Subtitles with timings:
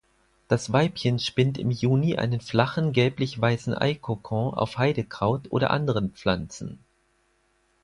[0.47, 6.79] Das Weibchen spinnt im Juni einen flachen, gelblichweißen Eikokon auf Heidekraut oder anderen Pflanzen.